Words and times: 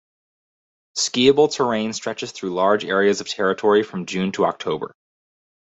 Skiable 0.97 1.47
terrain 1.53 1.93
stretches 1.93 2.31
through 2.31 2.55
large 2.55 2.83
areas 2.83 3.21
of 3.21 3.27
territory 3.27 3.83
from 3.83 4.07
June 4.07 4.31
to 4.31 4.47
October. 4.47 4.95